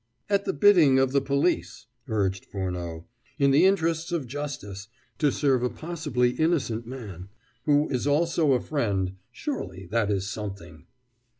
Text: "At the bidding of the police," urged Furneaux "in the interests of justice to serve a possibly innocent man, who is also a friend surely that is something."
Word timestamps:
"At 0.31 0.45
the 0.45 0.53
bidding 0.53 0.97
of 0.97 1.11
the 1.11 1.21
police," 1.21 1.85
urged 2.07 2.45
Furneaux 2.45 3.05
"in 3.37 3.51
the 3.51 3.67
interests 3.67 4.11
of 4.11 4.25
justice 4.25 4.87
to 5.19 5.31
serve 5.31 5.61
a 5.61 5.69
possibly 5.69 6.31
innocent 6.31 6.87
man, 6.87 7.29
who 7.65 7.87
is 7.89 8.07
also 8.07 8.53
a 8.53 8.59
friend 8.61 9.13
surely 9.31 9.85
that 9.91 10.09
is 10.09 10.27
something." 10.27 10.87